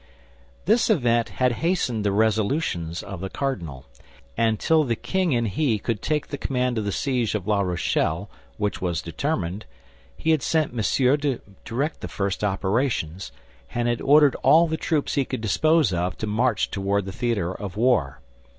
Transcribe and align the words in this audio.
This 0.65 0.89
event 0.89 1.29
had 1.29 1.51
hastened 1.61 2.03
the 2.03 2.11
resolutions 2.11 3.03
of 3.03 3.21
the 3.21 3.29
cardinal; 3.29 3.85
and 4.35 4.59
till 4.59 4.83
the 4.83 4.95
king 4.95 5.35
and 5.35 5.47
he 5.47 5.77
could 5.77 6.01
take 6.01 6.29
the 6.29 6.39
command 6.39 6.79
of 6.79 6.85
the 6.85 6.91
siege 6.91 7.35
of 7.35 7.45
La 7.45 7.61
Rochelle, 7.61 8.27
which 8.57 8.81
was 8.81 9.03
determined, 9.03 9.67
he 10.17 10.31
had 10.31 10.41
sent 10.41 10.73
Monsieur 10.73 11.17
to 11.17 11.39
direct 11.65 12.01
the 12.01 12.07
first 12.07 12.43
operations, 12.43 13.31
and 13.75 13.87
had 13.87 14.01
ordered 14.01 14.33
all 14.41 14.65
the 14.65 14.75
troops 14.75 15.13
he 15.13 15.23
could 15.23 15.41
dispose 15.41 15.93
of 15.93 16.17
to 16.17 16.25
march 16.25 16.71
toward 16.71 17.05
the 17.05 17.11
theater 17.11 17.53
of 17.53 17.77
war. 17.77 18.21